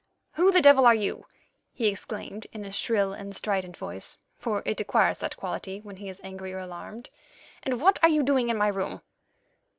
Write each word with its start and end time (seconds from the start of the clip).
"Who 0.31 0.51
the 0.51 0.61
devil 0.63 0.87
are 0.87 0.95
you?" 0.95 1.27
he 1.71 1.85
exclaimed 1.85 2.47
in 2.51 2.65
a 2.65 2.71
shrill 2.71 3.13
and 3.13 3.35
strident 3.35 3.77
voice, 3.77 4.17
for 4.39 4.63
it 4.65 4.79
acquires 4.79 5.19
that 5.19 5.37
quality 5.37 5.79
when 5.81 5.97
he 5.97 6.09
is 6.09 6.19
angry 6.23 6.53
or 6.53 6.57
alarmed, 6.57 7.11
"and 7.61 7.79
what 7.79 7.99
are 8.01 8.09
you 8.09 8.23
doing 8.23 8.49
in 8.49 8.57
my 8.57 8.69
room?" 8.69 9.03